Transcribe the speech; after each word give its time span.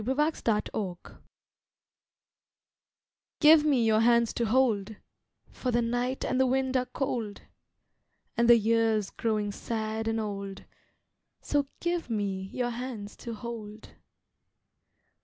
HANDS 0.03 0.41
AND 0.47 0.69
LIPS 0.73 1.11
Give 3.39 3.63
me 3.63 3.85
your 3.85 3.99
hands 3.99 4.33
to 4.33 4.45
hold, 4.47 4.95
For 5.51 5.69
the 5.69 5.83
night 5.83 6.25
and 6.25 6.39
the 6.39 6.47
wind 6.47 6.75
are 6.75 6.87
cold, 6.87 7.43
And 8.35 8.49
the 8.49 8.57
year's 8.57 9.11
growing 9.11 9.51
sad 9.51 10.07
and 10.07 10.19
old, 10.19 10.65
So 11.41 11.67
give 11.79 12.09
me 12.09 12.49
your 12.51 12.71
hands 12.71 13.15
to 13.17 13.35
hold. 13.35 13.89